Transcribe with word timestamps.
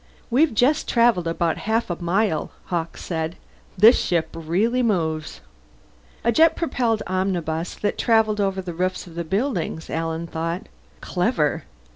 "We've 0.31 0.51
just 0.55 0.87
travelled 0.89 1.27
about 1.27 1.59
half 1.69 1.91
a 1.91 1.95
mile," 2.01 2.49
Hawkes 2.71 3.03
said. 3.03 3.35
"This 3.77 3.99
ship 3.99 4.29
really 4.33 4.81
moves." 4.81 5.41
A 6.23 6.31
jet 6.31 6.55
propelled 6.55 7.03
omnibus 7.05 7.75
that 7.75 7.99
travelled 7.99 8.41
over 8.41 8.63
the 8.63 8.73
roofs 8.73 9.05
of 9.05 9.13
the 9.13 9.23
buildings, 9.23 9.91
Alan 9.91 10.25
thought. 10.25 10.69
Clever. 11.01 11.65